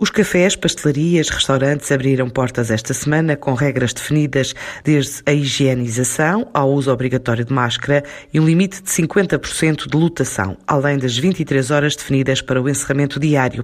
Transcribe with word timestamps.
Os 0.00 0.08
cafés, 0.08 0.56
pastelarias, 0.56 1.28
restaurantes 1.28 1.92
abriram 1.92 2.26
portas 2.30 2.70
esta 2.70 2.94
semana 2.94 3.36
com 3.36 3.52
regras 3.52 3.92
definidas 3.92 4.54
desde 4.82 5.20
a 5.26 5.32
higienização 5.34 6.48
ao 6.54 6.72
uso 6.72 6.90
obrigatório 6.90 7.44
de 7.44 7.52
máscara 7.52 8.02
e 8.32 8.40
um 8.40 8.46
limite 8.46 8.82
de 8.82 8.88
50% 8.88 9.90
de 9.90 9.94
lotação, 9.98 10.56
além 10.66 10.96
das 10.96 11.18
23 11.18 11.70
horas 11.70 11.94
definidas 11.94 12.40
para 12.40 12.62
o 12.62 12.66
encerramento 12.66 13.20
diário. 13.20 13.62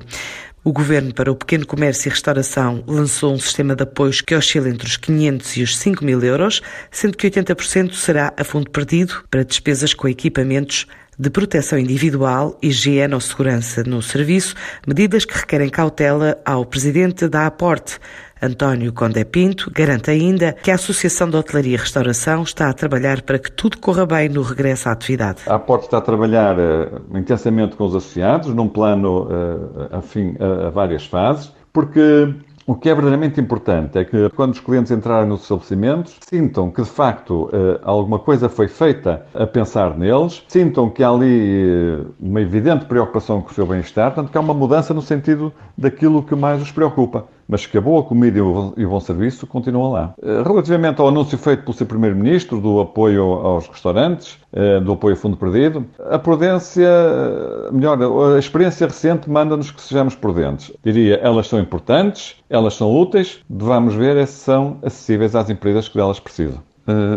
O 0.62 0.74
Governo 0.74 1.14
para 1.14 1.32
o 1.32 1.36
Pequeno 1.36 1.66
Comércio 1.66 2.08
e 2.08 2.10
Restauração 2.10 2.84
lançou 2.86 3.32
um 3.32 3.38
sistema 3.38 3.74
de 3.74 3.84
apoios 3.84 4.20
que 4.20 4.34
oscila 4.34 4.68
entre 4.68 4.86
os 4.86 4.98
500 4.98 5.56
e 5.56 5.62
os 5.62 5.78
5 5.78 6.04
mil 6.04 6.22
euros, 6.22 6.60
sendo 6.90 7.16
que 7.16 7.30
80% 7.30 7.94
será 7.94 8.34
a 8.36 8.44
fundo 8.44 8.70
perdido 8.70 9.24
para 9.30 9.42
despesas 9.42 9.94
com 9.94 10.06
equipamentos 10.06 10.86
de 11.18 11.30
proteção 11.30 11.78
individual, 11.78 12.58
higiene 12.62 13.14
ou 13.14 13.20
segurança 13.20 13.82
no 13.82 14.02
serviço, 14.02 14.54
medidas 14.86 15.24
que 15.24 15.36
requerem 15.36 15.70
cautela 15.70 16.38
ao 16.44 16.64
presidente 16.64 17.28
da 17.28 17.46
Aporte. 17.46 17.98
António 18.40 18.92
Condé 18.92 19.24
Pinto 19.24 19.70
garante 19.74 20.10
ainda 20.10 20.52
que 20.52 20.70
a 20.70 20.74
Associação 20.74 21.30
de 21.30 21.36
Hotelaria 21.36 21.72
e 21.72 21.76
Restauração 21.76 22.42
está 22.42 22.68
a 22.68 22.72
trabalhar 22.74 23.22
para 23.22 23.38
que 23.38 23.50
tudo 23.50 23.78
corra 23.78 24.04
bem 24.04 24.28
no 24.28 24.42
regresso 24.42 24.90
à 24.90 24.92
atividade. 24.92 25.40
A 25.46 25.54
Aporte 25.54 25.86
está 25.86 25.98
a 25.98 26.02
trabalhar 26.02 26.56
uh, 26.58 27.16
intensamente 27.16 27.76
com 27.76 27.84
os 27.84 27.94
associados, 27.94 28.54
num 28.54 28.68
plano 28.68 29.24
uh, 29.24 29.88
a, 29.90 30.66
a 30.66 30.70
várias 30.70 31.06
fases, 31.06 31.50
porque 31.72 32.34
o 32.66 32.74
que 32.74 32.88
é 32.88 32.94
verdadeiramente 32.94 33.40
importante 33.40 33.96
é 33.96 34.04
que 34.04 34.28
quando 34.30 34.54
os 34.54 34.60
clientes 34.60 34.90
entrarem 34.90 35.28
nos 35.28 35.42
estabelecimentos, 35.42 36.16
sintam 36.28 36.70
que 36.70 36.82
de 36.82 36.88
facto 36.88 37.48
eh, 37.52 37.80
alguma 37.84 38.18
coisa 38.18 38.48
foi 38.48 38.66
feita 38.66 39.24
a 39.32 39.46
pensar 39.46 39.96
neles, 39.96 40.42
sintam 40.48 40.90
que 40.90 41.04
há 41.04 41.10
ali 41.10 41.62
eh, 41.64 42.04
uma 42.18 42.40
evidente 42.40 42.84
preocupação 42.86 43.40
com 43.40 43.50
o 43.50 43.54
seu 43.54 43.66
bem-estar, 43.66 44.12
portanto 44.12 44.32
que 44.32 44.36
há 44.36 44.40
uma 44.40 44.52
mudança 44.52 44.92
no 44.92 45.00
sentido 45.00 45.52
daquilo 45.78 46.24
que 46.24 46.34
mais 46.34 46.60
os 46.60 46.72
preocupa 46.72 47.28
mas 47.48 47.66
que 47.66 47.78
a 47.78 47.80
boa 47.80 48.02
comida 48.02 48.38
e 48.38 48.40
o 48.40 48.88
bom 48.88 49.00
serviço 49.00 49.46
continuam 49.46 49.92
lá. 49.92 50.14
Eh, 50.22 50.42
relativamente 50.42 51.00
ao 51.00 51.08
anúncio 51.08 51.38
feito 51.38 51.62
pelo 51.62 51.74
seu 51.74 51.86
Primeiro-Ministro 51.86 52.60
do 52.60 52.80
apoio 52.80 53.22
aos 53.22 53.68
restaurantes, 53.68 54.38
eh, 54.52 54.80
do 54.80 54.92
apoio 54.92 55.14
a 55.14 55.16
fundo 55.16 55.36
perdido, 55.36 55.86
a 56.10 56.18
prudência, 56.18 56.86
eh, 56.86 57.70
melhor, 57.72 57.98
a 58.34 58.38
experiência 58.38 58.86
recente 58.86 59.30
manda-nos 59.30 59.70
que 59.70 59.80
sejamos 59.80 60.14
prudentes. 60.14 60.72
Diria, 60.84 61.16
elas 61.16 61.46
são 61.46 61.60
importantes, 61.60 62.36
elas 62.50 62.74
são 62.74 62.92
úteis, 62.92 63.40
devamos 63.48 63.94
ver 63.94 64.26
se 64.26 64.34
são 64.34 64.78
acessíveis 64.82 65.34
às 65.34 65.50
empresas 65.50 65.88
que 65.88 65.96
delas 65.96 66.20
precisam. 66.20 66.60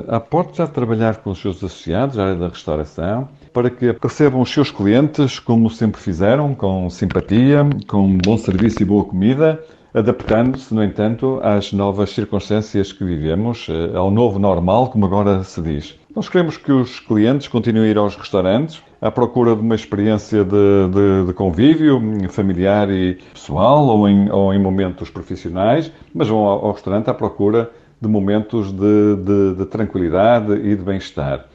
A 0.08 0.19
Porto 0.19 0.58
já 0.58 0.66
trabalhar 0.66 1.17
com 1.17 1.30
os 1.30 1.39
seus 1.39 1.58
associados, 1.58 2.17
área 2.17 2.33
da 2.33 2.47
restauração, 2.47 3.30
para 3.53 3.69
que 3.69 3.95
recebam 4.02 4.41
os 4.41 4.52
seus 4.52 4.71
clientes 4.71 5.38
como 5.38 5.69
sempre 5.69 6.02
fizeram, 6.02 6.55
com 6.55 6.89
simpatia, 6.89 7.67
com 7.88 8.17
bom 8.17 8.36
serviço 8.36 8.81
e 8.81 8.86
boa 8.86 9.05
comida, 9.05 9.64
adaptando-se, 9.94 10.73
no 10.73 10.84
entanto, 10.84 11.40
às 11.44 11.73
novas 11.73 12.12
circunstâncias 12.12 12.92
que 12.92 13.04
vivemos, 13.04 13.68
eh, 13.70 13.95
ao 13.95 14.12
novo 14.12 14.38
normal, 14.38 14.90
como 14.90 15.06
agora 15.06 15.44
se 15.44 15.62
diz. 15.62 16.00
Nós 16.16 16.30
queremos 16.30 16.58
que 16.58 16.72
os 16.72 17.00
clientes 17.00 17.48
continuem 17.48 17.86
a 17.86 17.92
ir 17.92 17.98
aos 17.98 18.16
restaurantes 18.16 18.82
à 19.02 19.10
procura 19.10 19.56
de 19.56 19.62
uma 19.62 19.76
experiência 19.76 20.44
de, 20.44 20.88
de, 20.92 21.28
de 21.28 21.34
convívio 21.34 22.02
familiar 22.30 22.90
e 22.90 23.17
pessoal 23.34 23.86
ou 23.86 24.08
em, 24.08 24.30
ou 24.30 24.54
em 24.54 24.60
momentos 24.60 25.10
profissionais, 25.10 25.92
mas 26.14 26.28
vão 26.28 26.40
ao, 26.40 26.66
ao 26.66 26.72
restaurante 26.73 27.10
à 27.10 27.14
procura 27.14 27.72
de 28.02 28.08
momentos 28.08 28.72
de, 28.72 29.56
de 29.56 29.66
tranquilidade 29.66 30.54
e 30.54 30.76
de 30.76 30.82
bem-estar. 30.84 31.45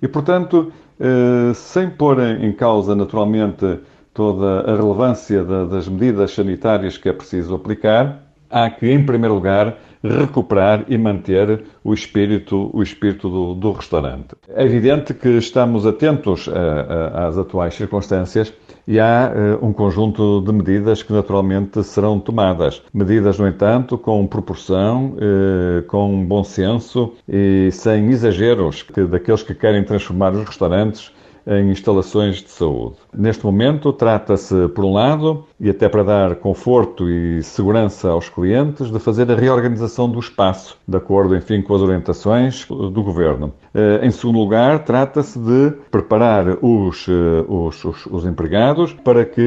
E, 0.00 0.06
portanto, 0.06 0.72
eh, 1.00 1.52
sem 1.54 1.88
pôr 1.88 2.18
em 2.20 2.52
causa, 2.52 2.94
naturalmente, 2.94 3.78
toda 4.18 4.68
a 4.68 4.74
relevância 4.74 5.44
das 5.44 5.86
medidas 5.86 6.34
sanitárias 6.34 6.98
que 6.98 7.08
é 7.08 7.12
preciso 7.12 7.54
aplicar, 7.54 8.20
há 8.50 8.68
que, 8.68 8.90
em 8.90 9.06
primeiro 9.06 9.36
lugar, 9.36 9.78
recuperar 10.02 10.84
e 10.88 10.98
manter 10.98 11.62
o 11.84 11.94
espírito, 11.94 12.68
o 12.72 12.82
espírito 12.82 13.28
do, 13.28 13.54
do 13.54 13.70
restaurante. 13.70 14.34
É 14.48 14.64
evidente 14.64 15.14
que 15.14 15.28
estamos 15.28 15.86
atentos 15.86 16.48
a, 16.48 17.20
a, 17.22 17.28
às 17.28 17.38
atuais 17.38 17.74
circunstâncias 17.74 18.52
e 18.88 18.98
há 18.98 19.32
uh, 19.60 19.64
um 19.64 19.72
conjunto 19.72 20.40
de 20.40 20.52
medidas 20.52 21.00
que 21.00 21.12
naturalmente 21.12 21.84
serão 21.84 22.18
tomadas. 22.18 22.82
Medidas, 22.92 23.38
no 23.38 23.46
entanto, 23.46 23.96
com 23.96 24.26
proporção, 24.26 25.14
uh, 25.14 25.84
com 25.84 26.24
bom 26.24 26.42
senso 26.42 27.12
e 27.28 27.68
sem 27.70 28.08
exageros 28.10 28.82
que, 28.82 29.04
daqueles 29.04 29.44
que 29.44 29.54
querem 29.54 29.84
transformar 29.84 30.32
os 30.32 30.44
restaurantes 30.44 31.12
em 31.46 31.70
instalações 31.70 32.36
de 32.42 32.50
saúde. 32.50 32.96
Neste 33.12 33.44
momento, 33.44 33.92
trata-se, 33.92 34.68
por 34.68 34.84
um 34.84 34.92
lado, 34.92 35.46
e 35.60 35.70
até 35.70 35.88
para 35.88 36.04
dar 36.04 36.36
conforto 36.36 37.08
e 37.10 37.42
segurança 37.42 38.10
aos 38.10 38.28
clientes, 38.28 38.90
de 38.90 38.98
fazer 38.98 39.30
a 39.30 39.34
reorganização 39.34 40.08
do 40.08 40.18
espaço, 40.20 40.78
de 40.86 40.96
acordo, 40.96 41.34
enfim, 41.34 41.60
com 41.62 41.74
as 41.74 41.82
orientações 41.82 42.66
do 42.66 43.02
Governo. 43.02 43.52
Eh, 43.74 44.06
em 44.06 44.10
segundo 44.10 44.38
lugar, 44.38 44.84
trata-se 44.84 45.38
de 45.38 45.72
preparar 45.90 46.58
os, 46.62 47.06
eh, 47.08 47.44
os, 47.48 47.84
os, 47.84 48.06
os, 48.06 48.24
empregados 48.24 48.92
para 48.92 49.24
que 49.24 49.40